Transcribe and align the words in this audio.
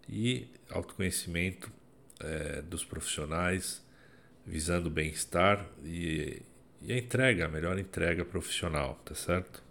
e 0.09 0.47
autoconhecimento 0.69 1.71
é, 2.19 2.61
dos 2.63 2.83
profissionais, 2.83 3.85
visando 4.45 4.87
o 4.87 4.91
bem-estar 4.91 5.65
e, 5.83 6.41
e, 6.81 6.91
a 6.91 6.97
entrega, 6.97 7.45
a 7.45 7.49
melhor 7.49 7.77
entrega 7.77 8.25
profissional, 8.25 8.95
tá 9.05 9.13
certo? 9.13 9.63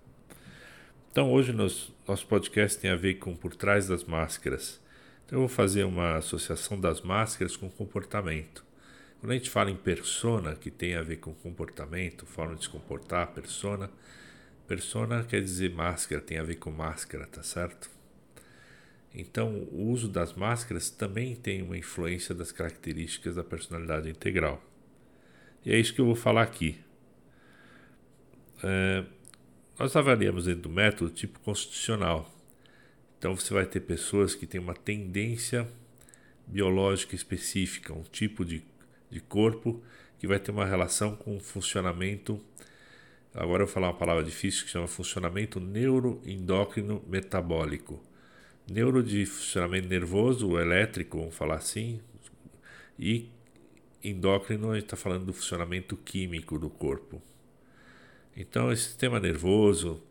Então 1.11 1.33
hoje 1.33 1.53
nos, 1.53 1.93
nosso 2.07 2.27
podcast 2.27 2.79
tem 2.79 2.91
a 2.91 2.97
ver 2.97 3.15
com 3.15 3.35
por 3.35 3.57
trás 3.57 3.89
das 3.89 4.05
máscaras. 4.05 4.81
Então 5.27 5.39
eu 5.39 5.41
vou 5.41 5.49
fazer 5.49 5.85
uma 5.85 6.17
associação 6.17 6.81
das 6.81 7.01
máscaras 7.01 7.57
com 7.57 7.69
comportamento. 7.69 8.65
Quando 9.21 9.33
a 9.33 9.35
gente 9.35 9.51
fala 9.51 9.71
em 9.71 9.77
persona, 9.77 10.55
que 10.55 10.71
tem 10.71 10.95
a 10.95 11.03
ver 11.03 11.17
com 11.17 11.35
comportamento, 11.35 12.25
forma 12.25 12.55
de 12.55 12.63
se 12.63 12.69
comportar, 12.69 13.33
persona, 13.33 13.91
persona 14.69 15.25
quer 15.25 15.43
dizer 15.43 15.75
máscara, 15.75 16.21
tem 16.21 16.39
a 16.39 16.45
ver 16.45 16.57
com 16.57 16.71
máscara, 16.71 17.27
tá 17.27 17.43
certo? 17.43 17.98
Então, 19.15 19.67
o 19.73 19.91
uso 19.91 20.09
das 20.09 20.35
máscaras 20.35 20.91
também 20.91 21.35
tem 21.35 21.63
uma 21.63 21.77
influência 21.77 22.35
das 22.35 22.53
características 22.53 23.37
da 23.37 23.45
personalidade 23.45 24.09
integral. 24.09 24.63
E 25.65 25.73
é 25.73 25.79
isso 25.79 25.95
que 25.95 26.01
eu 26.01 26.07
vou 26.07 26.15
falar 26.15 26.43
aqui. 26.43 26.79
É, 28.63 29.05
nós 29.79 29.95
avaliamos 29.97 30.45
dentro 30.45 30.63
do 30.63 30.71
método 30.71 31.11
tipo 31.11 31.41
constitucional. 31.41 32.33
Então, 33.19 33.35
você 33.35 33.53
vai 33.53 33.67
ter 33.67 33.81
pessoas 33.81 34.35
que 34.35 34.47
têm 34.47 34.61
uma 34.61 34.75
tendência 34.75 35.69
biológica 36.47 37.15
específica, 37.15 37.93
um 37.93 38.03
tipo 38.03 38.45
de, 38.45 38.63
de 39.11 39.21
corpo 39.21 39.83
que 40.19 40.27
vai 40.27 40.39
ter 40.39 40.51
uma 40.51 40.67
relação 40.67 41.17
com 41.17 41.37
o 41.37 41.41
funcionamento. 41.41 42.41
Agora 43.35 43.63
eu 43.63 43.67
vou 43.67 43.75
falar 43.75 43.89
uma 43.89 43.99
palavra 43.99 44.23
difícil 44.23 44.65
que 44.65 44.71
chama 44.71 44.87
funcionamento 44.87 45.61
neuroendócrino 45.61 47.03
metabólico 47.07 48.08
neuro 48.71 49.03
de 49.03 49.25
funcionamento 49.25 49.89
nervoso, 49.89 50.59
elétrico, 50.59 51.19
vamos 51.19 51.35
falar 51.35 51.57
assim, 51.57 52.01
e 52.99 53.31
endócrino, 54.03 54.71
a 54.71 54.75
gente 54.75 54.85
está 54.85 54.97
falando 54.97 55.27
do 55.27 55.33
funcionamento 55.33 55.97
químico 55.97 56.59
do 56.59 56.69
corpo. 56.69 57.23
Então, 58.37 58.71
esse 58.71 58.85
sistema 58.85 59.19
nervoso, 59.19 60.03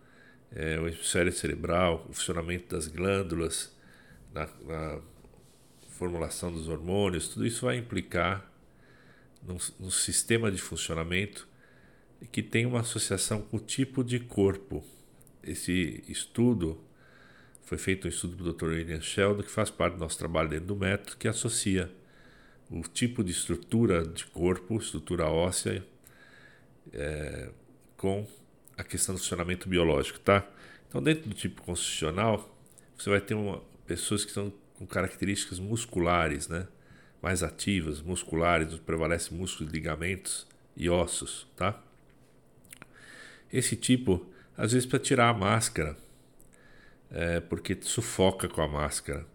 é, 0.52 0.80
o 0.80 0.88
hemisfério 0.88 1.32
cerebral, 1.32 2.06
o 2.10 2.14
funcionamento 2.14 2.76
das 2.76 2.88
glândulas, 2.88 3.76
na, 4.34 4.50
na, 4.66 5.02
formulação 5.92 6.52
dos 6.52 6.68
hormônios, 6.68 7.30
tudo 7.30 7.46
isso 7.46 7.66
vai 7.66 7.78
implicar 7.78 8.52
num, 9.42 9.58
num 9.80 9.90
sistema 9.90 10.52
de 10.52 10.62
funcionamento 10.62 11.48
que 12.32 12.44
tem 12.44 12.68
uma 12.68 12.82
associação 12.82 13.42
com 13.42 13.58
o 13.58 13.60
tipo 13.60 14.04
de 14.04 14.20
corpo. 14.20 14.86
Esse 15.42 16.04
estudo 16.08 16.80
foi 17.68 17.78
feito 17.78 18.08
um 18.08 18.10
estudo 18.10 18.38
do 18.38 18.54
Dr. 18.54 18.68
William 18.68 19.02
Sheldon, 19.02 19.44
que 19.44 19.52
faz 19.52 19.70
parte 19.70 19.96
do 19.96 20.00
nosso 20.00 20.18
trabalho 20.18 20.48
dentro 20.48 20.68
do 20.68 20.76
método, 20.78 21.18
que 21.18 21.28
associa 21.28 21.92
o 22.72 22.82
tipo 22.82 23.22
de 23.22 23.32
estrutura 23.32 24.08
de 24.08 24.26
corpo, 24.28 24.78
estrutura 24.78 25.26
óssea, 25.26 25.86
é, 26.94 27.50
com 27.98 28.26
a 28.78 28.86
questão 28.86 29.14
do 29.14 29.20
funcionamento 29.20 29.68
biológico, 29.68 30.18
tá? 30.18 30.48
Então, 30.88 31.04
dentro 31.04 31.28
do 31.28 31.36
tipo 31.36 31.62
constitucional, 31.62 32.58
você 32.98 33.10
vai 33.10 33.20
ter 33.20 33.34
uma, 33.34 33.62
pessoas 33.86 34.24
que 34.24 34.32
são 34.32 34.50
com 34.76 34.88
características 34.88 35.60
musculares, 35.60 36.48
né? 36.48 36.70
Mais 37.22 37.44
ativas, 37.44 38.02
musculares, 38.02 38.80
prevalece 38.80 39.34
músculos, 39.34 39.74
ligamentos 39.74 40.48
e 40.78 40.90
ossos, 40.90 41.46
tá? 41.58 41.84
Esse 43.52 43.76
tipo, 43.76 44.26
às 44.56 44.72
vezes, 44.72 44.88
para 44.88 45.00
tirar 45.00 45.28
a 45.28 45.34
máscara, 45.34 45.98
é, 47.12 47.40
porque 47.40 47.78
sufoca 47.82 48.48
com 48.48 48.62
a 48.62 48.68
máscara. 48.68 49.26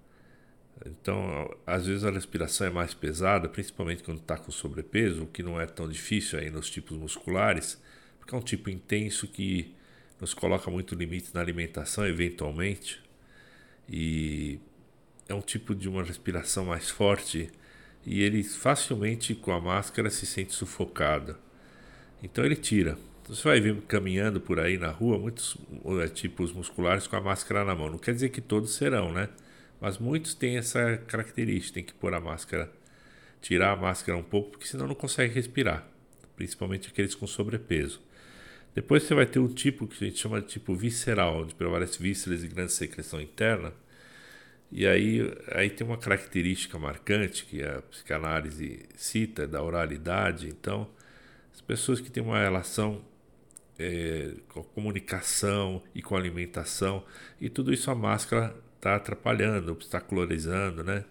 Então, 0.84 1.48
às 1.66 1.86
vezes 1.86 2.04
a 2.04 2.10
respiração 2.10 2.66
é 2.66 2.70
mais 2.70 2.92
pesada, 2.92 3.48
principalmente 3.48 4.02
quando 4.02 4.18
está 4.18 4.36
com 4.36 4.50
sobrepeso, 4.50 5.24
o 5.24 5.26
que 5.26 5.42
não 5.42 5.60
é 5.60 5.66
tão 5.66 5.88
difícil 5.88 6.38
aí 6.38 6.50
nos 6.50 6.68
tipos 6.68 6.96
musculares, 6.96 7.80
porque 8.18 8.34
é 8.34 8.38
um 8.38 8.42
tipo 8.42 8.68
intenso 8.68 9.28
que 9.28 9.74
nos 10.20 10.34
coloca 10.34 10.70
muito 10.70 10.94
limite 10.94 11.30
na 11.34 11.40
alimentação, 11.40 12.06
eventualmente, 12.06 13.00
e 13.88 14.58
é 15.28 15.34
um 15.34 15.40
tipo 15.40 15.74
de 15.74 15.88
uma 15.88 16.02
respiração 16.02 16.66
mais 16.66 16.90
forte 16.90 17.50
e 18.04 18.22
ele 18.22 18.42
facilmente 18.42 19.34
com 19.34 19.52
a 19.52 19.60
máscara 19.60 20.10
se 20.10 20.26
sente 20.26 20.52
sufocado. 20.52 21.36
Então 22.22 22.44
ele 22.44 22.56
tira. 22.56 22.98
Você 23.32 23.48
vai 23.48 23.60
ver 23.62 23.80
caminhando 23.88 24.42
por 24.42 24.60
aí 24.60 24.76
na 24.76 24.90
rua 24.90 25.18
muitos 25.18 25.56
é, 26.02 26.06
tipos 26.06 26.52
musculares 26.52 27.06
com 27.06 27.16
a 27.16 27.20
máscara 27.20 27.64
na 27.64 27.74
mão. 27.74 27.88
Não 27.88 27.96
quer 27.96 28.12
dizer 28.12 28.28
que 28.28 28.42
todos 28.42 28.74
serão, 28.74 29.10
né? 29.10 29.30
Mas 29.80 29.96
muitos 29.96 30.34
têm 30.34 30.58
essa 30.58 30.98
característica, 31.06 31.76
tem 31.76 31.82
que 31.82 31.94
pôr 31.94 32.12
a 32.12 32.20
máscara, 32.20 32.70
tirar 33.40 33.72
a 33.72 33.76
máscara 33.76 34.18
um 34.18 34.22
pouco, 34.22 34.50
porque 34.50 34.66
senão 34.66 34.86
não 34.86 34.94
consegue 34.94 35.32
respirar, 35.32 35.82
principalmente 36.36 36.88
aqueles 36.88 37.14
com 37.14 37.26
sobrepeso. 37.26 38.02
Depois 38.74 39.04
você 39.04 39.14
vai 39.14 39.24
ter 39.24 39.38
um 39.38 39.48
tipo 39.48 39.86
que 39.86 40.04
a 40.04 40.08
gente 40.08 40.20
chama 40.20 40.42
de 40.42 40.48
tipo 40.48 40.74
visceral, 40.74 41.40
onde 41.40 41.54
prevalece 41.54 42.02
vísceras 42.02 42.44
e 42.44 42.48
grande 42.48 42.72
secreção 42.72 43.18
interna. 43.18 43.72
E 44.70 44.86
aí, 44.86 45.22
aí 45.52 45.70
tem 45.70 45.86
uma 45.86 45.96
característica 45.96 46.78
marcante 46.78 47.46
que 47.46 47.62
a 47.62 47.80
psicanálise 47.80 48.80
cita 48.94 49.46
da 49.48 49.62
oralidade. 49.62 50.48
Então, 50.48 50.86
as 51.50 51.62
pessoas 51.62 51.98
que 51.98 52.10
têm 52.10 52.22
uma 52.22 52.38
relação 52.38 53.02
é, 53.82 54.34
com 54.48 54.60
a 54.60 54.64
comunicação 54.64 55.82
e 55.94 56.02
com 56.02 56.14
a 56.14 56.18
alimentação, 56.18 57.04
e 57.40 57.48
tudo 57.50 57.72
isso 57.72 57.90
a 57.90 57.94
máscara 57.94 58.54
está 58.76 58.96
atrapalhando, 58.96 59.72
obstacularizando, 59.72 60.84
né? 60.84 61.04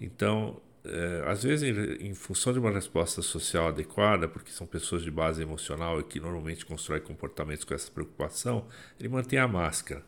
Então, 0.00 0.60
é, 0.84 1.24
às 1.26 1.42
vezes, 1.42 1.62
em, 1.62 2.08
em, 2.10 2.14
função 2.14 2.52
de 2.52 2.58
uma 2.58 2.70
resposta 2.70 3.22
social 3.22 3.68
adequada, 3.68 4.28
porque 4.28 4.50
são 4.50 4.66
pessoas 4.66 5.02
de 5.02 5.10
base 5.10 5.42
emocional 5.42 6.00
e 6.00 6.04
que 6.04 6.20
normalmente 6.20 6.66
constroem 6.66 7.00
comportamentos 7.00 7.64
com 7.64 7.74
essa 7.74 7.90
preocupação, 7.90 8.66
ele 8.98 9.08
mantém 9.08 9.38
a 9.38 9.48
máscara. 9.48 10.04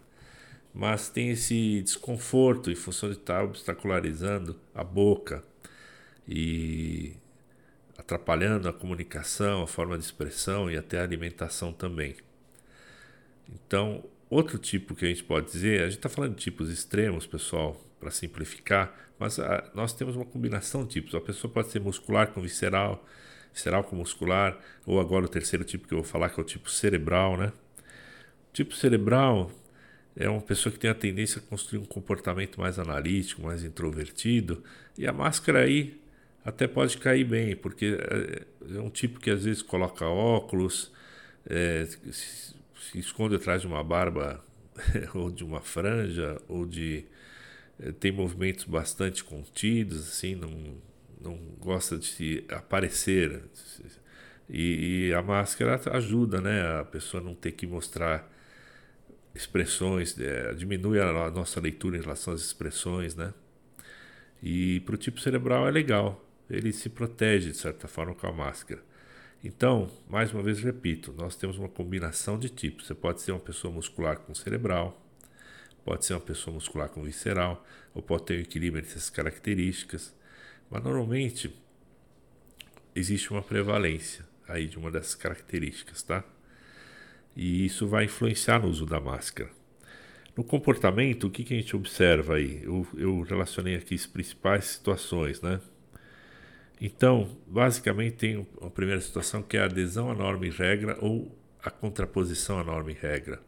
Mas 0.75 1.09
tem 1.09 1.31
esse 1.31 1.83
desconforto 1.83 2.71
em 2.71 2.75
função 2.75 3.09
de 3.09 3.17
estar 3.17 3.39
tá 3.39 3.45
obstacularizando 3.45 4.61
a 4.75 4.85
boca 4.85 5.43
e 6.29 7.17
atrapalhando 8.06 8.69
a 8.69 8.72
comunicação, 8.72 9.65
a 9.65 9.67
forma 9.67 9.99
de 9.99 10.05
expressão 10.05 10.71
e 10.71 10.77
até 10.77 11.00
a 11.00 11.03
alimentação 11.03 11.72
também. 11.72 12.15
Então, 13.53 14.05
outro 14.31 14.59
tipo 14.59 14.94
que 14.94 15.05
a 15.05 15.09
gente 15.09 15.25
pode 15.25 15.47
dizer, 15.47 15.81
a 15.81 15.87
gente 15.87 15.99
está 15.99 16.09
falando 16.09 16.37
de 16.37 16.43
tipos 16.43 16.71
extremos, 16.71 17.27
pessoal, 17.27 17.77
para 17.99 18.12
simplificar, 18.12 18.94
mas 19.19 19.41
a, 19.41 19.56
ah, 19.56 19.71
nós 19.75 19.93
temos 19.93 20.15
uma 20.15 20.25
combinação 20.25 20.84
de 20.84 20.91
tipos. 20.91 21.17
A 21.17 21.21
pessoa 21.21 21.53
pode 21.53 21.69
ser 21.71 21.81
muscular 21.81 22.28
com 22.28 22.41
visceral, 22.41 23.05
visceral 23.53 23.83
com 23.83 23.97
muscular, 23.97 24.56
ou 24.87 25.00
agora 25.00 25.25
o 25.25 25.28
terceiro 25.28 25.65
tipo 25.65 25.88
que 25.88 25.94
eu 25.94 25.99
vou 25.99 26.06
falar, 26.06 26.31
que 26.31 26.38
é 26.38 26.43
o 26.43 26.47
tipo 26.47 26.71
cerebral, 26.71 27.37
né? 27.37 27.53
O 28.50 28.53
tipo 28.53 28.73
cerebral 28.73 29.50
é 30.15 30.28
uma 30.28 30.41
pessoa 30.41 30.73
que 30.73 30.78
tem 30.78 30.91
a 30.91 30.94
tendência 30.94 31.41
a 31.41 31.49
construir 31.49 31.81
um 31.81 31.85
comportamento 31.85 32.61
mais 32.61 32.79
analítico, 32.79 33.43
mais 33.43 33.64
introvertido, 33.64 34.62
e 34.97 35.08
a 35.08 35.12
máscara 35.12 35.61
aí 35.61 36.00
até 36.46 36.69
pode 36.69 36.96
cair 36.98 37.25
bem, 37.25 37.56
porque 37.56 37.98
é, 38.00 38.76
é 38.76 38.81
um 38.81 38.88
tipo 38.88 39.19
que 39.19 39.31
às 39.31 39.44
vezes 39.44 39.62
coloca 39.62 40.06
óculos, 40.06 40.93
é, 41.44 41.84
se, 41.84 42.54
se, 42.93 42.98
esconde 42.98 43.34
atrás 43.34 43.62
de 43.62 43.66
uma 43.66 43.82
barba 43.82 44.44
ou 45.12 45.28
de 45.28 45.43
uma 45.43 45.60
franja, 45.60 46.40
ou 46.46 46.64
de. 46.64 47.04
É, 47.81 47.90
tem 47.90 48.12
movimentos 48.12 48.64
bastante 48.64 49.25
contidos, 49.25 50.08
assim, 50.08 50.37
não, 50.37 50.76
não 51.20 51.37
gosta 51.58 51.98
de 51.98 52.06
se 52.06 52.44
aparecer. 52.48 53.43
E, 54.48 55.08
e 55.08 55.14
a 55.14 55.22
máscara 55.22 55.81
ajuda, 55.96 56.40
né? 56.40 56.78
A 56.81 56.84
pessoa 56.84 57.20
não 57.20 57.34
ter 57.34 57.52
que 57.52 57.66
mostrar 57.66 58.32
expressões, 59.34 60.16
é, 60.20 60.54
diminui 60.54 61.00
a, 61.00 61.08
a 61.26 61.31
nossa 61.31 61.60
leitura 61.60 61.96
em 61.98 62.00
relação 62.00 62.32
às 62.32 62.40
expressões, 62.40 63.16
né? 63.16 63.34
E 64.40 64.78
para 64.81 64.94
o 64.94 64.98
tipo 64.98 65.20
cerebral 65.20 65.66
é 65.66 65.72
legal 65.72 66.22
ele 66.48 66.72
se 66.72 66.88
protege 66.88 67.50
de 67.50 67.56
certa 67.56 67.88
forma 67.88 68.14
com 68.14 68.26
a 68.26 68.32
máscara. 68.32 68.82
Então, 69.43 69.90
mais 70.08 70.32
uma 70.32 70.43
vez 70.43 70.60
repito, 70.60 71.14
nós 71.16 71.37
temos 71.37 71.58
uma 71.58 71.69
combinação 71.69 72.38
de 72.38 72.48
tipos. 72.48 72.87
Você 72.87 72.94
pode 72.94 73.20
ser 73.20 73.32
uma 73.32 73.40
pessoa 73.40 73.72
muscular 73.72 74.19
com 74.19 74.34
cerebral, 74.34 75.00
pode 75.84 76.04
ser 76.04 76.14
uma 76.14 76.20
pessoa 76.20 76.54
muscular 76.54 76.88
com 76.88 77.02
visceral, 77.02 77.64
ou 77.94 78.02
pode 78.02 78.25
ter 78.25 78.38
um 78.38 78.40
equilíbrio 78.40 78.81
entre 78.81 78.93
essas 78.93 79.10
características. 79.10 80.14
Mas 80.70 80.82
normalmente 80.82 81.54
existe 82.94 83.31
uma 83.31 83.43
prevalência 83.43 84.25
aí 84.48 84.66
de 84.66 84.78
uma 84.78 84.90
dessas 84.90 85.14
características, 85.14 86.02
tá? 86.02 86.25
E 87.37 87.66
isso 87.66 87.87
vai 87.87 88.06
influenciar 88.06 88.60
no 88.60 88.69
uso 88.69 88.87
da 88.87 88.98
máscara. 88.98 89.50
No 90.37 90.43
comportamento, 90.43 91.26
o 91.26 91.31
que, 91.31 91.44
que 91.44 91.54
a 91.54 91.56
gente 91.56 91.76
observa 91.76 92.34
aí? 92.37 92.62
Eu, 92.62 92.87
eu 92.96 93.22
relacionei 93.22 93.76
aqui 93.76 93.94
as 93.94 94.06
principais 94.06 94.64
situações, 94.66 95.40
né? 95.40 95.60
Então, 96.81 97.37
basicamente, 97.46 98.17
tem 98.17 98.46
a 98.61 98.70
primeira 98.70 99.00
situação 99.00 99.43
que 99.43 99.56
é 99.56 99.61
a 99.61 99.64
adesão 99.64 100.11
à 100.11 100.14
norma 100.14 100.46
e 100.46 100.50
regra 100.50 100.96
ou 101.00 101.34
a 101.62 101.70
contraposição 101.70 102.58
à 102.58 102.64
norma 102.64 102.90
e 102.90 102.94
regra. 102.94 103.40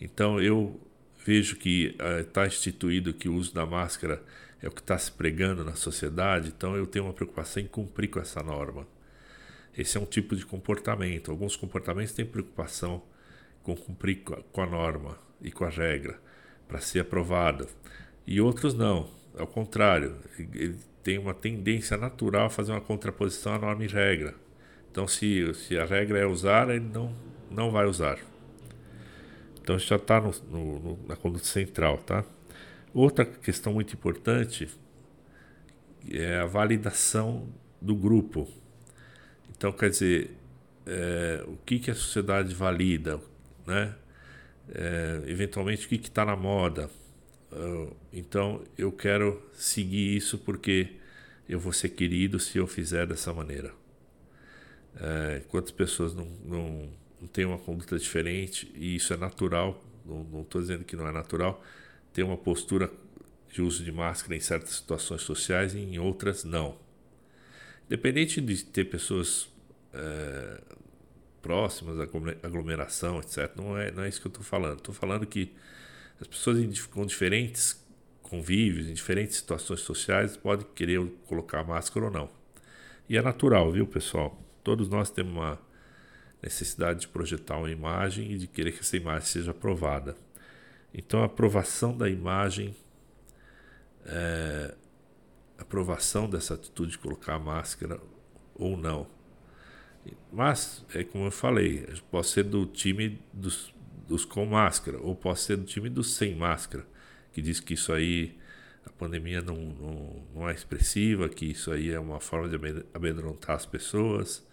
Então, 0.00 0.40
eu 0.40 0.80
vejo 1.24 1.56
que 1.56 1.96
está 2.20 2.42
uh, 2.42 2.46
instituído 2.46 3.14
que 3.14 3.28
o 3.28 3.34
uso 3.34 3.54
da 3.54 3.64
máscara 3.64 4.22
é 4.60 4.68
o 4.68 4.70
que 4.70 4.80
está 4.80 4.96
se 4.98 5.10
pregando 5.10 5.64
na 5.64 5.74
sociedade, 5.74 6.48
então 6.48 6.76
eu 6.76 6.86
tenho 6.86 7.06
uma 7.06 7.12
preocupação 7.12 7.62
em 7.62 7.66
cumprir 7.66 8.08
com 8.08 8.20
essa 8.20 8.42
norma. 8.42 8.86
Esse 9.76 9.96
é 9.96 10.00
um 10.00 10.04
tipo 10.04 10.36
de 10.36 10.44
comportamento. 10.44 11.30
Alguns 11.30 11.56
comportamentos 11.56 12.12
têm 12.12 12.24
preocupação 12.24 13.02
com 13.62 13.74
cumprir 13.74 14.22
com 14.52 14.60
a 14.60 14.66
norma 14.66 15.18
e 15.40 15.50
com 15.50 15.64
a 15.64 15.70
regra 15.70 16.20
para 16.68 16.80
ser 16.80 17.00
aprovada, 17.00 17.66
e 18.26 18.40
outros 18.40 18.74
não. 18.74 19.21
Ao 19.36 19.46
contrário, 19.46 20.16
ele 20.38 20.76
tem 21.02 21.18
uma 21.18 21.34
tendência 21.34 21.96
natural 21.96 22.46
a 22.46 22.50
fazer 22.50 22.72
uma 22.72 22.80
contraposição 22.80 23.54
à 23.54 23.58
norma 23.58 23.84
e 23.84 23.88
regra. 23.88 24.34
Então, 24.90 25.08
se, 25.08 25.52
se 25.54 25.78
a 25.78 25.84
regra 25.84 26.18
é 26.18 26.26
usar, 26.26 26.68
ele 26.68 26.86
não, 26.92 27.14
não 27.50 27.70
vai 27.70 27.86
usar. 27.86 28.18
Então, 29.60 29.78
já 29.78 29.96
está 29.96 30.20
no, 30.20 30.32
no, 30.50 30.98
na 31.06 31.16
conduta 31.16 31.44
central, 31.44 31.98
tá? 31.98 32.24
Outra 32.92 33.24
questão 33.24 33.72
muito 33.72 33.94
importante 33.94 34.68
é 36.10 36.38
a 36.38 36.46
validação 36.46 37.48
do 37.80 37.94
grupo. 37.94 38.48
Então, 39.50 39.72
quer 39.72 39.90
dizer, 39.90 40.36
é, 40.86 41.44
o 41.46 41.56
que, 41.64 41.78
que 41.78 41.90
a 41.90 41.94
sociedade 41.94 42.54
valida, 42.54 43.20
né? 43.66 43.94
É, 44.74 45.22
eventualmente, 45.26 45.86
o 45.86 45.88
que 45.88 45.96
está 45.96 46.24
na 46.24 46.36
moda. 46.36 46.90
Uh, 47.52 47.94
então, 48.12 48.64
eu 48.78 48.90
quero 48.90 49.42
seguir 49.52 50.16
isso 50.16 50.38
porque 50.38 50.96
eu 51.48 51.60
vou 51.60 51.72
ser 51.72 51.90
querido 51.90 52.40
se 52.40 52.56
eu 52.56 52.66
fizer 52.66 53.06
dessa 53.06 53.32
maneira. 53.32 53.74
É, 54.96 55.42
quantas 55.48 55.70
pessoas 55.70 56.14
não, 56.14 56.26
não, 56.44 56.90
não 57.20 57.28
têm 57.28 57.44
uma 57.44 57.58
conduta 57.58 57.98
diferente 57.98 58.70
e 58.74 58.94
isso 58.94 59.12
é 59.12 59.16
natural, 59.16 59.82
não 60.04 60.42
estou 60.42 60.60
dizendo 60.60 60.84
que 60.84 60.96
não 60.96 61.06
é 61.06 61.12
natural, 61.12 61.62
ter 62.12 62.22
uma 62.22 62.36
postura 62.36 62.90
de 63.50 63.62
uso 63.62 63.84
de 63.84 63.92
máscara 63.92 64.34
em 64.34 64.40
certas 64.40 64.76
situações 64.76 65.22
sociais 65.22 65.74
e 65.74 65.78
em 65.78 65.98
outras 65.98 66.44
não. 66.44 66.76
Independente 67.86 68.40
de 68.40 68.64
ter 68.64 68.86
pessoas 68.86 69.48
é, 69.92 70.60
próximas, 71.42 71.98
aglomeração, 72.42 73.18
etc., 73.18 73.50
não 73.56 73.76
é, 73.76 73.90
não 73.90 74.02
é 74.04 74.08
isso 74.08 74.20
que 74.20 74.26
eu 74.26 74.30
estou 74.30 74.44
falando. 74.44 74.78
Estou 74.78 74.94
falando 74.94 75.26
que 75.26 75.52
as 76.20 76.26
pessoas 76.26 76.86
com 76.86 77.04
diferentes 77.04 77.82
convívios, 78.22 78.88
em 78.88 78.94
diferentes 78.94 79.36
situações 79.36 79.80
sociais, 79.80 80.36
podem 80.36 80.66
querer 80.74 81.04
colocar 81.26 81.64
máscara 81.64 82.06
ou 82.06 82.10
não. 82.10 82.30
E 83.08 83.16
é 83.16 83.22
natural, 83.22 83.70
viu, 83.70 83.86
pessoal? 83.86 84.40
Todos 84.64 84.88
nós 84.88 85.10
temos 85.10 85.32
uma 85.32 85.58
necessidade 86.42 87.00
de 87.00 87.08
projetar 87.08 87.58
uma 87.58 87.70
imagem 87.70 88.32
e 88.32 88.38
de 88.38 88.46
querer 88.46 88.72
que 88.72 88.80
essa 88.80 88.96
imagem 88.96 89.28
seja 89.28 89.50
aprovada. 89.50 90.16
Então, 90.94 91.22
a 91.22 91.26
aprovação 91.26 91.96
da 91.96 92.08
imagem, 92.08 92.74
é, 94.06 94.74
aprovação 95.58 96.28
dessa 96.28 96.54
atitude 96.54 96.92
de 96.92 96.98
colocar 96.98 97.34
a 97.34 97.38
máscara 97.38 98.00
ou 98.54 98.76
não. 98.76 99.06
Mas, 100.32 100.84
é 100.94 101.04
como 101.04 101.26
eu 101.26 101.30
falei, 101.30 101.84
eu 101.88 101.96
posso 102.10 102.30
ser 102.30 102.44
do 102.44 102.66
time 102.66 103.20
dos, 103.32 103.72
dos 104.06 104.24
com 104.24 104.44
máscara, 104.46 104.98
ou 105.00 105.14
posso 105.14 105.44
ser 105.44 105.56
do 105.56 105.64
time 105.64 105.88
dos 105.88 106.14
sem 106.14 106.34
máscara, 106.34 106.86
que 107.32 107.42
diz 107.42 107.60
que 107.60 107.74
isso 107.74 107.92
aí, 107.92 108.36
a 108.84 108.90
pandemia 108.90 109.40
não, 109.40 109.56
não, 109.56 110.26
não 110.34 110.48
é 110.48 110.54
expressiva, 110.54 111.28
que 111.28 111.46
isso 111.46 111.70
aí 111.72 111.90
é 111.90 112.00
uma 112.00 112.20
forma 112.20 112.48
de 112.48 112.84
amedrontar 112.94 113.56
as 113.56 113.66
pessoas 113.66 114.46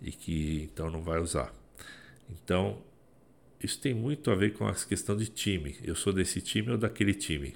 e 0.00 0.10
que 0.12 0.68
então 0.72 0.90
não 0.90 1.02
vai 1.02 1.20
usar. 1.20 1.52
Então, 2.30 2.82
isso 3.62 3.80
tem 3.80 3.94
muito 3.94 4.30
a 4.30 4.34
ver 4.34 4.52
com 4.52 4.66
a 4.66 4.74
questão 4.74 5.16
de 5.16 5.26
time. 5.26 5.76
Eu 5.82 5.94
sou 5.94 6.12
desse 6.12 6.40
time 6.40 6.70
ou 6.70 6.78
daquele 6.78 7.14
time. 7.14 7.54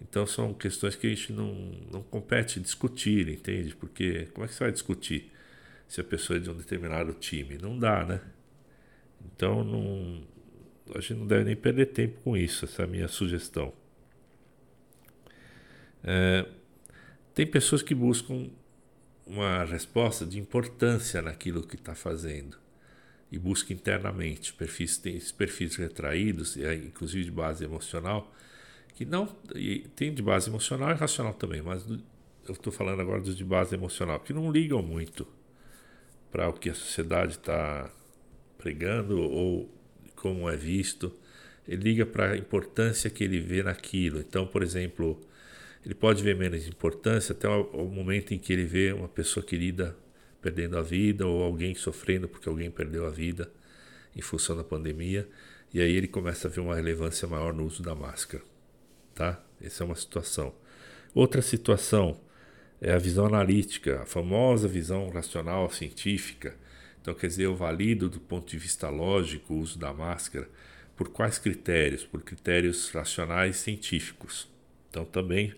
Então 0.00 0.26
são 0.26 0.52
questões 0.52 0.94
que 0.94 1.06
a 1.06 1.10
gente 1.10 1.32
não, 1.32 1.54
não 1.90 2.02
compete 2.02 2.60
discutir, 2.60 3.28
entende? 3.28 3.74
Porque 3.74 4.26
como 4.32 4.44
é 4.44 4.48
que 4.48 4.54
você 4.54 4.64
vai 4.64 4.72
discutir 4.72 5.32
se 5.88 6.00
a 6.00 6.04
pessoa 6.04 6.36
é 6.36 6.40
de 6.40 6.50
um 6.50 6.54
determinado 6.54 7.14
time? 7.14 7.58
Não 7.58 7.78
dá, 7.78 8.04
né? 8.04 8.20
Então 9.34 9.64
não, 9.64 10.22
a 10.94 11.00
gente 11.00 11.14
não 11.14 11.26
deve 11.26 11.44
nem 11.44 11.56
perder 11.56 11.86
tempo 11.86 12.20
com 12.22 12.36
isso, 12.36 12.64
essa 12.64 12.82
é 12.82 12.84
a 12.84 12.88
minha 12.88 13.08
sugestão. 13.08 13.72
É, 16.04 16.46
tem 17.34 17.46
pessoas 17.46 17.82
que 17.82 17.94
buscam 17.94 18.48
uma 19.26 19.64
resposta 19.64 20.24
de 20.24 20.38
importância 20.38 21.20
naquilo 21.20 21.66
que 21.66 21.74
está 21.74 21.94
fazendo 21.94 22.56
e 23.30 23.38
busca 23.38 23.72
internamente. 23.72 24.52
Perfis, 24.52 24.96
tem 24.96 25.16
esses 25.16 25.32
perfis 25.32 25.74
retraídos, 25.76 26.56
inclusive 26.56 27.24
de 27.24 27.30
base 27.32 27.64
emocional, 27.64 28.32
que 28.94 29.04
não. 29.04 29.26
tem 29.96 30.14
de 30.14 30.22
base 30.22 30.48
emocional 30.48 30.90
e 30.90 30.94
racional 30.94 31.34
também, 31.34 31.60
mas 31.60 31.84
eu 31.88 32.54
estou 32.54 32.72
falando 32.72 33.00
agora 33.00 33.20
dos 33.20 33.36
de 33.36 33.44
base 33.44 33.74
emocional, 33.74 34.20
que 34.20 34.32
não 34.32 34.50
ligam 34.50 34.80
muito 34.80 35.26
para 36.30 36.48
o 36.48 36.52
que 36.52 36.70
a 36.70 36.74
sociedade 36.74 37.32
está 37.32 37.90
pregando 38.66 39.20
ou 39.20 39.70
como 40.16 40.50
é 40.50 40.56
visto. 40.56 41.14
Ele 41.68 41.84
liga 41.84 42.04
para 42.04 42.32
a 42.32 42.36
importância 42.36 43.08
que 43.08 43.22
ele 43.22 43.38
vê 43.38 43.62
naquilo. 43.62 44.18
Então, 44.18 44.44
por 44.44 44.60
exemplo, 44.60 45.20
ele 45.84 45.94
pode 45.94 46.20
ver 46.20 46.34
menos 46.34 46.66
importância 46.66 47.32
até 47.32 47.48
o 47.48 47.84
momento 47.84 48.34
em 48.34 48.38
que 48.38 48.52
ele 48.52 48.64
vê 48.64 48.92
uma 48.92 49.06
pessoa 49.06 49.44
querida 49.44 49.96
perdendo 50.42 50.76
a 50.76 50.82
vida 50.82 51.24
ou 51.24 51.44
alguém 51.44 51.76
sofrendo 51.76 52.28
porque 52.28 52.48
alguém 52.48 52.70
perdeu 52.70 53.06
a 53.06 53.10
vida 53.10 53.48
em 54.16 54.20
função 54.20 54.56
da 54.56 54.64
pandemia, 54.64 55.28
e 55.74 55.80
aí 55.80 55.94
ele 55.94 56.08
começa 56.08 56.48
a 56.48 56.50
ver 56.50 56.60
uma 56.60 56.74
relevância 56.74 57.28
maior 57.28 57.52
no 57.52 57.66
uso 57.66 57.82
da 57.82 57.94
máscara, 57.94 58.42
tá? 59.14 59.44
Essa 59.60 59.84
é 59.84 59.86
uma 59.86 59.94
situação. 59.94 60.54
Outra 61.14 61.42
situação 61.42 62.18
é 62.80 62.92
a 62.92 62.98
visão 62.98 63.26
analítica, 63.26 64.00
a 64.00 64.06
famosa 64.06 64.66
visão 64.66 65.10
racional 65.10 65.68
científica. 65.70 66.56
Então, 67.06 67.14
quer 67.14 67.28
dizer, 67.28 67.44
eu 67.44 67.54
valido 67.54 68.10
do 68.10 68.18
ponto 68.18 68.50
de 68.50 68.58
vista 68.58 68.88
lógico 68.88 69.54
o 69.54 69.60
uso 69.60 69.78
da 69.78 69.92
máscara 69.92 70.48
por 70.96 71.08
quais 71.08 71.38
critérios? 71.38 72.02
Por 72.02 72.20
critérios 72.20 72.90
racionais 72.90 73.58
científicos. 73.58 74.48
Então, 74.90 75.04
também 75.04 75.54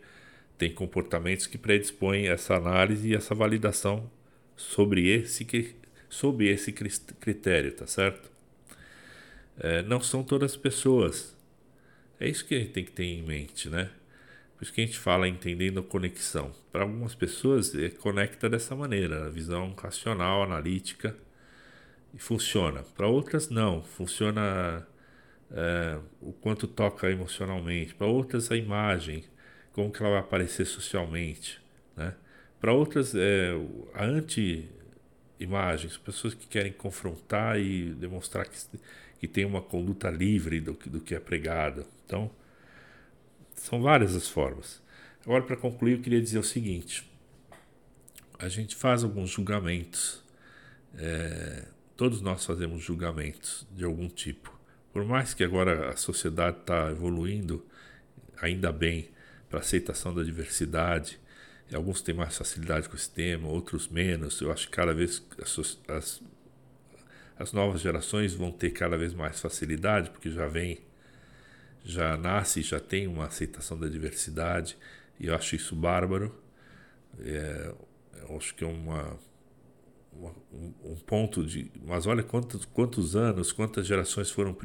tem 0.59 0.71
comportamentos 0.71 1.47
que 1.47 1.57
predispõem 1.57 2.29
essa 2.29 2.55
análise 2.55 3.09
e 3.09 3.15
essa 3.15 3.35
validação 3.35 4.11
sobre 4.57 5.09
esse, 5.09 5.75
sobre 6.11 6.51
esse 6.51 6.71
critério, 6.71 7.73
tá 7.73 7.87
certo? 7.87 8.31
É, 9.59 9.81
não 9.81 10.03
são 10.03 10.23
todas 10.23 10.51
as 10.51 10.57
pessoas. 10.59 11.35
É 12.21 12.29
isso 12.29 12.45
que 12.45 12.57
a 12.57 12.59
gente 12.59 12.73
tem 12.73 12.85
que 12.85 12.93
ter 12.93 13.05
em 13.05 13.23
mente, 13.23 13.71
né? 13.71 13.89
Por 14.55 14.65
isso 14.65 14.73
que 14.75 14.83
a 14.83 14.85
gente 14.85 14.99
fala 14.99 15.27
entendendo 15.27 15.81
a 15.81 15.83
conexão. 15.83 16.53
Para 16.71 16.83
algumas 16.83 17.15
pessoas, 17.15 17.75
é, 17.75 17.89
conecta 17.89 18.51
dessa 18.51 18.77
maneira, 18.77 19.31
visão 19.31 19.75
racional, 19.75 20.43
analítica, 20.43 21.17
e 22.15 22.19
funciona. 22.19 22.83
Para 22.97 23.07
outras, 23.07 23.49
não. 23.49 23.83
Funciona 23.83 24.87
é, 25.51 25.99
o 26.21 26.33
quanto 26.33 26.67
toca 26.67 27.11
emocionalmente. 27.11 27.95
Para 27.95 28.07
outras, 28.07 28.51
a 28.51 28.57
imagem, 28.57 29.25
como 29.73 29.91
que 29.91 30.03
ela 30.03 30.13
vai 30.13 30.21
aparecer 30.21 30.67
socialmente, 30.67 31.61
né? 31.97 32.15
Para 32.61 32.73
outras, 32.73 33.15
é, 33.15 33.53
a 33.95 34.05
anti-imagens, 34.05 35.97
pessoas 35.97 36.35
que 36.35 36.47
querem 36.47 36.73
confrontar 36.73 37.59
e 37.59 37.95
demonstrar 37.95 38.49
que, 38.49 38.59
que 39.21 39.29
tem 39.29 39.45
uma 39.45 39.63
conduta 39.63 40.11
livre 40.11 40.61
do, 40.61 40.73
do 40.73 41.01
que 41.01 41.15
é 41.15 41.21
pregado. 41.21 41.87
Então, 42.05 42.31
são 43.55 43.81
várias 43.81 44.17
as 44.17 44.29
formas. 44.29 44.83
Agora, 45.25 45.43
para 45.45 45.57
concluir, 45.57 45.93
eu 45.93 46.01
queria 46.01 46.21
dizer 46.21 46.39
o 46.39 46.43
seguinte: 46.43 47.09
a 48.39 48.49
gente 48.49 48.75
faz 48.75 49.05
alguns 49.05 49.31
julgamentos, 49.31 50.25
é, 50.97 51.65
todos 51.99 52.23
nós 52.23 52.47
fazemos 52.47 52.83
julgamentos 52.83 53.67
de 53.71 53.85
algum 53.85 54.09
tipo. 54.09 54.59
Por 54.91 55.05
mais 55.05 55.35
que 55.35 55.45
agora 55.45 55.91
a 55.91 55.97
sociedade 55.97 56.61
está 56.61 56.91
evoluindo, 56.91 57.63
ainda 58.41 58.73
bem, 58.73 59.11
para 59.51 59.61
aceitação 59.61 60.15
da 60.15 60.23
diversidade, 60.23 61.21
Alguns 61.75 62.01
têm 62.01 62.15
mais 62.15 62.37
facilidade 62.37 62.89
com 62.89 62.97
esse 62.97 63.11
tema, 63.11 63.49
outros 63.49 63.89
menos. 63.89 64.41
Eu 64.41 64.51
acho 64.51 64.67
que 64.67 64.73
cada 64.73 64.95
vez 64.95 65.23
as, 65.43 65.79
as, 65.87 66.23
as 67.39 67.53
novas 67.53 67.83
gerações 67.83 68.33
vão 68.33 68.51
ter 68.51 68.71
cada 68.71 68.97
vez 68.97 69.13
mais 69.13 69.39
facilidade, 69.41 70.11
porque 70.11 70.31
já 70.31 70.49
vem 70.49 70.81
já 71.85 72.17
nasce, 72.17 72.61
já 72.63 72.81
tem 72.81 73.07
uma 73.07 73.27
aceitação 73.27 73.79
da 73.79 73.89
diversidade, 73.89 74.77
e 75.19 75.27
eu 75.27 75.35
acho 75.35 75.57
isso 75.57 75.77
bárbaro. 75.77 76.35
É, 77.21 77.75
eu 78.23 78.37
acho 78.37 78.55
que 78.55 78.65
é 78.65 78.67
uma, 78.67 79.19
um, 80.13 80.73
um, 80.85 80.97
ponto 80.97 81.45
de. 81.45 81.71
Mas 81.85 82.07
olha 82.07 82.23
quantos, 82.23 82.65
quantos 82.65 83.15
anos, 83.15 83.53
quantas 83.53 83.87
gerações 83.87 84.31
foram 84.31 84.57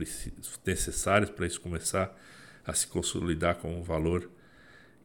necessárias 0.66 1.30
para 1.30 1.46
isso 1.46 1.62
começar 1.62 2.16
a 2.66 2.74
se 2.74 2.88
consolidar 2.88 3.56
como 3.56 3.78
um 3.78 3.84
valor 3.84 4.30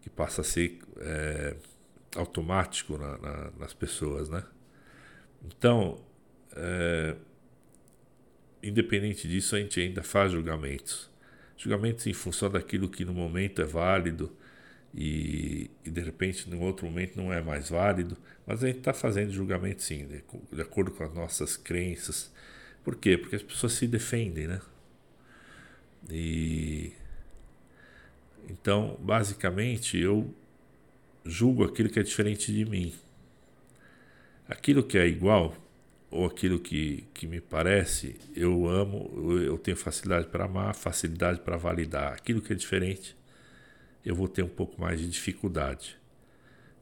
que 0.00 0.08
passa 0.08 0.40
a 0.40 0.44
ser 0.44 0.78
é, 0.98 1.56
automático 2.16 2.96
na, 2.96 3.18
na, 3.18 3.50
nas 3.58 3.74
pessoas, 3.74 4.28
né? 4.28 4.44
Então, 5.44 6.00
é, 6.54 7.16
independente 8.62 9.28
disso, 9.28 9.56
a 9.56 9.58
gente 9.58 9.80
ainda 9.80 10.02
faz 10.02 10.32
julgamentos. 10.32 11.10
Julgamentos 11.56 12.06
em 12.06 12.12
função 12.12 12.50
daquilo 12.50 12.88
que 12.88 13.04
no 13.04 13.12
momento 13.12 13.60
é 13.60 13.64
válido 13.64 14.32
e, 14.94 15.70
e 15.84 15.90
de 15.90 16.00
repente, 16.00 16.48
no 16.48 16.60
outro 16.60 16.86
momento, 16.86 17.16
não 17.16 17.32
é 17.32 17.40
mais 17.40 17.70
válido. 17.70 18.16
Mas 18.46 18.64
a 18.64 18.66
gente 18.66 18.78
está 18.78 18.92
fazendo 18.94 19.32
julgamento 19.32 19.82
sim, 19.82 20.06
de, 20.06 20.24
de 20.52 20.62
acordo 20.62 20.90
com 20.90 21.04
as 21.04 21.14
nossas 21.14 21.56
crenças. 21.56 22.32
Por 22.82 22.96
quê? 22.96 23.18
Porque 23.18 23.36
as 23.36 23.42
pessoas 23.42 23.74
se 23.74 23.86
defendem, 23.86 24.46
né? 24.46 24.60
E 26.10 26.92
então, 28.48 28.96
basicamente, 29.00 29.98
eu 29.98 30.34
julgo 31.24 31.64
aquilo 31.64 31.90
que 31.90 32.00
é 32.00 32.02
diferente 32.02 32.52
de 32.52 32.64
mim. 32.64 32.94
Aquilo 34.48 34.82
que 34.82 34.96
é 34.96 35.06
igual, 35.06 35.54
ou 36.10 36.24
aquilo 36.24 36.58
que, 36.58 37.04
que 37.12 37.26
me 37.26 37.40
parece, 37.40 38.16
eu 38.34 38.66
amo, 38.66 39.10
eu 39.42 39.58
tenho 39.58 39.76
facilidade 39.76 40.28
para 40.28 40.46
amar, 40.46 40.74
facilidade 40.74 41.40
para 41.40 41.58
validar. 41.58 42.14
Aquilo 42.14 42.40
que 42.40 42.54
é 42.54 42.56
diferente, 42.56 43.14
eu 44.04 44.14
vou 44.14 44.28
ter 44.28 44.42
um 44.42 44.48
pouco 44.48 44.80
mais 44.80 45.00
de 45.00 45.08
dificuldade. 45.08 45.96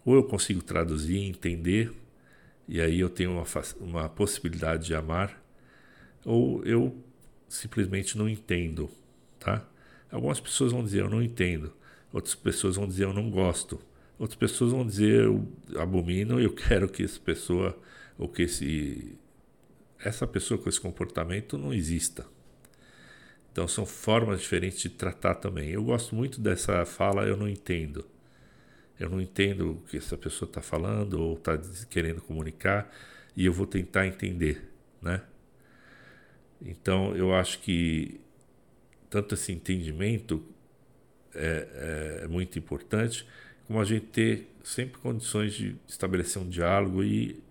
Ou 0.04 0.14
eu 0.14 0.24
consigo 0.24 0.62
traduzir, 0.62 1.18
entender, 1.18 1.92
e 2.68 2.80
aí 2.80 3.00
eu 3.00 3.08
tenho 3.08 3.32
uma, 3.32 3.44
uma 3.80 4.08
possibilidade 4.08 4.86
de 4.86 4.94
amar, 4.94 5.42
ou 6.24 6.64
eu 6.64 6.96
simplesmente 7.48 8.18
não 8.18 8.28
entendo, 8.28 8.90
tá? 9.38 9.66
Algumas 10.10 10.40
pessoas 10.40 10.72
vão 10.72 10.84
dizer 10.84 11.00
eu 11.00 11.10
não 11.10 11.22
entendo, 11.22 11.72
outras 12.12 12.34
pessoas 12.34 12.76
vão 12.76 12.86
dizer 12.86 13.04
eu 13.04 13.12
não 13.12 13.30
gosto, 13.30 13.80
outras 14.18 14.38
pessoas 14.38 14.72
vão 14.72 14.86
dizer 14.86 15.24
eu 15.24 15.46
abomino 15.76 16.40
e 16.40 16.44
eu 16.44 16.52
quero 16.54 16.88
que 16.88 17.02
essa 17.02 17.20
pessoa 17.20 17.78
ou 18.18 18.28
que 18.28 18.42
esse 18.42 19.16
essa 19.98 20.26
pessoa 20.26 20.58
com 20.58 20.68
esse 20.68 20.80
comportamento 20.80 21.56
não 21.56 21.72
exista. 21.72 22.26
Então 23.56 23.66
são 23.66 23.86
formas 23.86 24.42
diferentes 24.42 24.80
de 24.80 24.90
tratar 24.90 25.36
também. 25.36 25.70
Eu 25.70 25.82
gosto 25.82 26.14
muito 26.14 26.42
dessa 26.42 26.84
fala 26.84 27.22
eu 27.22 27.38
não 27.38 27.48
entendo. 27.48 28.04
Eu 29.00 29.08
não 29.08 29.18
entendo 29.18 29.70
o 29.70 29.76
que 29.88 29.96
essa 29.96 30.14
pessoa 30.14 30.46
está 30.46 30.60
falando 30.60 31.14
ou 31.14 31.38
está 31.38 31.58
querendo 31.88 32.20
comunicar 32.20 32.94
e 33.34 33.46
eu 33.46 33.54
vou 33.54 33.66
tentar 33.66 34.06
entender, 34.06 34.70
né? 35.00 35.22
Então 36.60 37.16
eu 37.16 37.34
acho 37.34 37.60
que 37.60 38.20
tanto 39.08 39.34
esse 39.34 39.52
entendimento 39.52 40.44
é, 41.34 42.20
é, 42.24 42.28
muito 42.28 42.58
importante, 42.58 43.26
como 43.66 43.80
a 43.80 43.86
gente 43.86 44.04
ter 44.04 44.50
sempre 44.62 44.98
condições 45.00 45.54
de 45.54 45.76
estabelecer 45.88 46.42
um 46.42 46.48
diálogo 46.50 47.02
e 47.02 47.42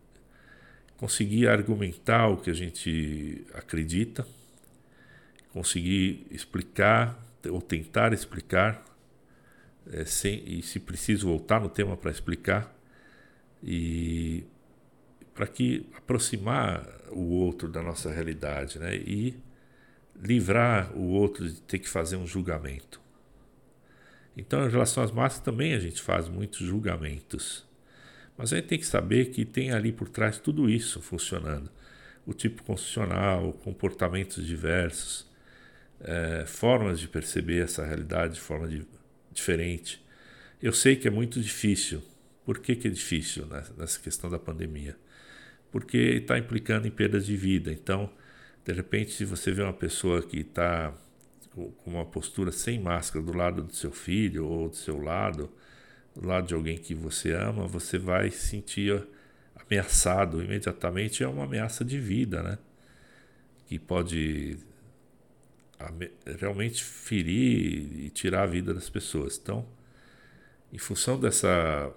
conseguir 0.98 1.48
argumentar 1.48 2.28
o 2.28 2.38
que 2.38 2.52
a 2.52 2.54
gente 2.54 3.44
acredita, 3.56 4.24
conseguir 5.56 6.28
explicar 6.30 7.18
ou 7.50 7.62
tentar 7.62 8.12
explicar, 8.12 8.84
é, 9.90 10.04
sem, 10.04 10.44
e 10.46 10.62
se 10.62 10.82
preciso 10.82 11.30
voltar 11.30 11.62
no 11.62 11.70
tema 11.70 11.96
para 11.96 12.12
explicar, 12.12 12.76
e 13.64 14.44
para 15.34 15.48
que 15.48 15.88
aproximar 15.96 16.86
o 17.10 17.22
outro 17.30 17.70
da 17.70 17.82
nossa 17.82 18.12
realidade, 18.12 18.78
né? 18.80 18.98
E 18.98 19.38
livrar 20.22 20.92
o 20.94 21.08
outro 21.08 21.50
de 21.50 21.62
ter 21.62 21.80
que 21.80 21.88
fazer 21.88 22.18
um 22.18 22.28
julgamento. 22.28 23.00
Então, 24.36 24.68
em 24.68 24.70
relação 24.70 25.04
às 25.04 25.12
massas, 25.12 25.40
também 25.40 25.74
a 25.74 25.80
gente 25.80 26.02
faz 26.02 26.28
muitos 26.28 26.60
julgamentos. 26.60 27.66
Mas 28.38 28.52
a 28.52 28.58
gente 28.58 28.68
tem 28.68 28.80
que 28.80 28.86
saber 28.86 29.30
que 29.30 29.46
tem 29.46 29.72
ali 29.72 29.94
por 29.94 30.10
trás 30.10 30.38
tudo 30.38 30.70
isso 30.70 31.02
funcionando. 31.02 31.72
O 32.26 32.34
tipo 32.34 32.62
constitucional, 32.64 33.54
comportamentos 33.54 34.46
diversos, 34.46 35.34
é, 36.06 36.46
formas 36.46 37.00
de 37.00 37.08
perceber 37.08 37.64
essa 37.64 37.84
realidade 37.84 38.36
de 38.36 38.40
forma 38.40 38.68
de, 38.68 38.86
diferente. 39.32 40.04
Eu 40.62 40.72
sei 40.72 40.96
que 40.96 41.08
é 41.08 41.12
muito 41.12 41.42
difícil. 41.42 42.02
Por 42.46 42.60
que, 42.60 42.76
que 42.76 42.88
é 42.88 42.92
difícil 42.92 43.48
nessa 43.76 44.00
questão 44.00 44.30
da 44.30 44.38
pandemia? 44.38 44.96
Porque 45.72 45.98
está 45.98 46.38
implicando 46.38 46.88
em 46.88 46.92
perdas 46.92 47.26
de 47.26 47.36
vida. 47.36 47.72
Então, 47.72 48.10
de 48.64 48.72
repente, 48.72 49.12
se 49.12 49.26
você 49.26 49.52
vê 49.52 49.64
uma 49.64 49.74
pessoa 49.74 50.22
que 50.22 50.42
está 50.42 50.94
com 51.56 51.74
uma 51.86 52.06
postura 52.06 52.52
sem 52.52 52.80
máscara 52.80 53.26
do 53.26 53.36
lado 53.36 53.64
do 53.64 53.74
seu 53.74 53.92
filho 53.92 54.46
ou 54.46 54.70
do 54.70 54.76
seu 54.76 55.02
lado, 55.02 55.50
do 56.16 56.28
lado 56.28 56.48
de 56.48 56.54
alguém 56.54 56.78
que 56.78 56.94
você 56.94 57.32
ama, 57.32 57.66
você 57.66 57.98
vai 57.98 58.30
se 58.30 58.48
sentir 58.48 59.04
ameaçado 59.56 60.44
imediatamente. 60.44 61.24
É 61.24 61.28
uma 61.28 61.46
ameaça 61.46 61.84
de 61.84 62.00
vida, 62.00 62.44
né? 62.44 62.58
Que 63.66 63.80
pode 63.80 64.60
realmente 66.40 66.84
ferir 66.84 68.06
e 68.06 68.10
tirar 68.10 68.44
a 68.44 68.48
vida 68.48 68.74
das 68.74 68.90
pessoas. 68.90 69.40
Então, 69.42 69.66
em 70.72 70.78
função 70.78 71.20
dessa 71.20 71.94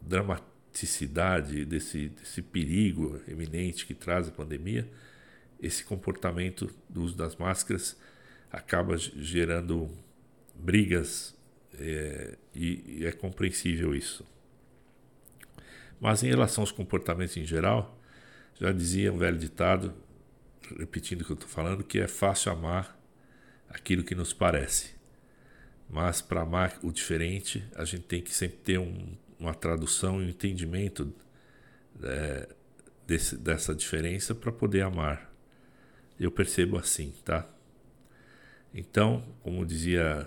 dramaticidade, 0.00 1.64
desse, 1.64 2.08
desse 2.08 2.42
perigo 2.42 3.20
eminente 3.28 3.86
que 3.86 3.94
traz 3.94 4.28
a 4.28 4.30
pandemia, 4.30 4.88
esse 5.60 5.84
comportamento 5.84 6.72
do 6.88 7.02
uso 7.02 7.16
das 7.16 7.36
máscaras 7.36 7.96
acaba 8.50 8.96
gerando 8.96 9.90
brigas 10.54 11.36
é, 11.78 12.36
e, 12.54 13.00
e, 13.00 13.06
é 13.06 13.12
compreensível 13.12 13.94
isso. 13.94 14.24
Mas 16.00 16.22
em 16.22 16.28
relação 16.28 16.62
aos 16.62 16.72
comportamentos 16.72 17.36
em 17.36 17.44
geral, 17.44 17.98
já 18.58 18.72
dizia 18.72 19.12
um 19.12 19.18
velho 19.18 19.38
ditado, 19.38 19.92
repetindo 20.78 21.22
o 21.22 21.24
que 21.24 21.32
eu 21.32 21.34
estou 21.34 21.48
falando, 21.48 21.84
que 21.84 21.98
é 21.98 22.08
fácil 22.08 22.52
amar 22.52 22.97
aquilo 23.68 24.04
que 24.04 24.14
nos 24.14 24.32
parece. 24.32 24.96
Mas 25.88 26.20
para 26.20 26.42
amar 26.42 26.78
o 26.82 26.92
diferente, 26.92 27.64
a 27.74 27.84
gente 27.84 28.02
tem 28.02 28.20
que 28.20 28.34
sempre 28.34 28.58
ter 28.58 28.78
um, 28.78 29.16
uma 29.38 29.54
tradução 29.54 30.20
e 30.20 30.26
um 30.26 30.28
entendimento 30.28 31.12
é, 32.02 32.48
desse, 33.06 33.36
dessa 33.36 33.74
diferença 33.74 34.34
para 34.34 34.52
poder 34.52 34.82
amar 34.82 35.28
eu 36.18 36.30
percebo 36.30 36.76
assim, 36.76 37.12
tá? 37.24 37.48
Então, 38.74 39.24
como 39.42 39.64
dizia 39.64 40.26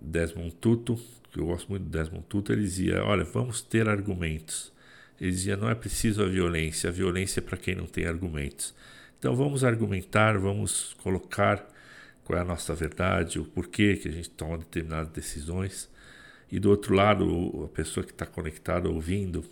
Desmond 0.00 0.54
Tutu, 0.54 0.98
que 1.30 1.40
eu 1.40 1.46
gosto 1.46 1.68
muito 1.68 1.84
do 1.84 1.90
Desmond 1.90 2.24
Tutu, 2.28 2.52
ele 2.52 2.62
dizia: 2.62 3.04
olha, 3.04 3.24
vamos 3.24 3.62
ter 3.62 3.88
argumentos. 3.88 4.72
Ele 5.20 5.30
dizia: 5.30 5.56
não 5.56 5.68
é 5.68 5.74
preciso 5.74 6.22
a 6.22 6.26
violência, 6.26 6.88
a 6.88 6.92
violência 6.92 7.40
é 7.40 7.42
para 7.42 7.56
quem 7.56 7.74
não 7.74 7.86
tem 7.86 8.06
argumentos. 8.06 8.74
Então, 9.18 9.34
vamos 9.34 9.64
argumentar, 9.64 10.38
vamos 10.38 10.94
colocar 11.02 11.66
qual 12.24 12.38
é 12.38 12.42
a 12.42 12.44
nossa 12.44 12.74
verdade, 12.74 13.38
o 13.38 13.44
porquê 13.44 13.96
que 13.96 14.08
a 14.08 14.12
gente 14.12 14.30
toma 14.30 14.58
determinadas 14.58 15.08
decisões. 15.08 15.90
E 16.50 16.58
do 16.58 16.70
outro 16.70 16.94
lado, 16.94 17.64
a 17.64 17.68
pessoa 17.74 18.04
que 18.04 18.12
está 18.12 18.26
conectada 18.26 18.88
ouvindo, 18.88 19.44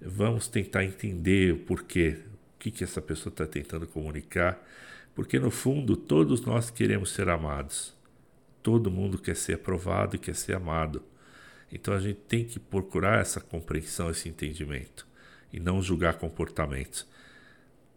vamos 0.00 0.48
tentar 0.48 0.84
entender 0.84 1.52
o 1.52 1.58
porquê, 1.58 2.18
o 2.54 2.58
que, 2.58 2.70
que 2.70 2.84
essa 2.84 3.00
pessoa 3.00 3.30
está 3.32 3.46
tentando 3.46 3.86
comunicar, 3.86 4.62
porque 5.14 5.38
no 5.38 5.50
fundo 5.50 5.96
todos 5.96 6.42
nós 6.42 6.70
queremos 6.70 7.10
ser 7.10 7.28
amados. 7.28 7.94
Todo 8.62 8.90
mundo 8.90 9.18
quer 9.18 9.36
ser 9.36 9.54
aprovado 9.54 10.16
e 10.16 10.18
quer 10.18 10.34
ser 10.34 10.56
amado. 10.56 11.02
Então 11.72 11.94
a 11.94 12.00
gente 12.00 12.20
tem 12.20 12.44
que 12.44 12.58
procurar 12.58 13.20
essa 13.20 13.40
compreensão, 13.40 14.10
esse 14.10 14.28
entendimento 14.28 15.06
e 15.52 15.60
não 15.60 15.80
julgar 15.80 16.14
comportamentos. 16.14 17.06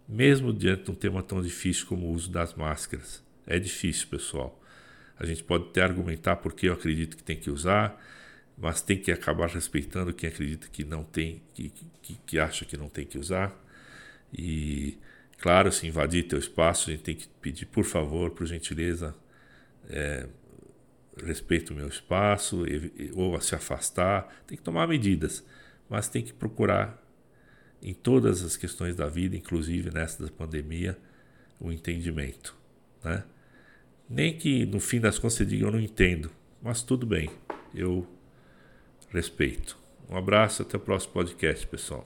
Mesmo 0.07 0.53
diante 0.53 0.83
de 0.83 0.91
um 0.91 0.95
tema 0.95 1.21
tão 1.21 1.41
difícil 1.41 1.85
como 1.87 2.07
o 2.07 2.13
uso 2.13 2.31
das 2.31 2.53
máscaras. 2.53 3.23
É 3.49 3.57
difícil, 3.57 4.07
pessoal. 4.07 4.61
A 5.17 5.25
gente 5.25 5.43
pode 5.43 5.69
até 5.69 5.81
argumentar 5.81 6.35
porque 6.35 6.69
eu 6.69 6.73
acredito 6.73 7.17
que 7.17 7.23
tem 7.23 7.35
que 7.35 7.49
usar, 7.49 7.99
mas 8.55 8.79
tem 8.79 8.95
que 8.95 9.11
acabar 9.11 9.49
respeitando 9.49 10.13
quem 10.13 10.29
acredita 10.29 10.67
que 10.67 10.85
não 10.85 11.03
tem, 11.03 11.41
que, 11.55 11.73
que, 12.01 12.15
que 12.27 12.39
acha 12.39 12.63
que 12.63 12.77
não 12.77 12.87
tem 12.87 13.07
que 13.07 13.17
usar. 13.17 13.59
E, 14.31 14.99
claro, 15.39 15.71
se 15.71 15.87
invadir 15.87 16.27
teu 16.27 16.37
espaço, 16.37 16.89
a 16.89 16.93
gente 16.93 17.03
tem 17.03 17.15
que 17.15 17.27
pedir, 17.41 17.65
por 17.65 17.83
favor, 17.83 18.29
por 18.29 18.45
gentileza, 18.45 19.15
é, 19.89 20.27
respeito 21.25 21.73
o 21.73 21.75
meu 21.75 21.87
espaço, 21.87 22.63
ou 23.15 23.41
se 23.41 23.55
afastar. 23.55 24.31
Tem 24.45 24.55
que 24.55 24.63
tomar 24.63 24.87
medidas, 24.87 25.43
mas 25.89 26.07
tem 26.07 26.23
que 26.23 26.33
procurar, 26.33 27.03
em 27.81 27.95
todas 27.95 28.43
as 28.43 28.55
questões 28.55 28.95
da 28.95 29.07
vida, 29.07 29.35
inclusive 29.35 29.89
nessa 29.89 30.23
da 30.23 30.31
pandemia, 30.31 30.97
o 31.59 31.71
entendimento, 31.71 32.55
né? 33.03 33.23
Nem 34.09 34.35
que 34.35 34.65
no 34.65 34.79
fim 34.79 34.99
das 34.99 35.19
contas 35.19 35.33
você 35.33 35.45
diga 35.45 35.65
eu 35.65 35.71
não 35.71 35.79
entendo, 35.79 36.31
mas 36.61 36.81
tudo 36.81 37.05
bem, 37.05 37.29
eu 37.75 38.07
respeito. 39.11 39.77
Um 40.09 40.17
abraço, 40.17 40.63
até 40.63 40.77
o 40.77 40.79
próximo 40.79 41.13
podcast, 41.13 41.67
pessoal. 41.67 42.05